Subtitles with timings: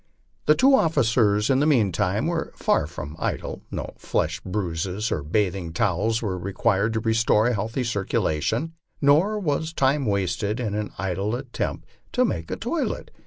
[0.47, 5.73] The two officers in the meanwhile were far from idle; no flesh brushes or bathing
[5.73, 10.89] towels were re quired to restore a healthy circulation, nor was time wasted in an
[10.97, 13.11] idle attempt to make a toilet.